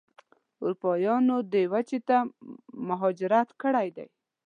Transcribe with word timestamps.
اروپایانو 0.61 1.37
دې 1.51 1.63
وچې 1.71 1.99
ته 2.07 2.17
مهاجرت 2.87 3.49
کړی 3.61 3.87
دی. 3.97 4.07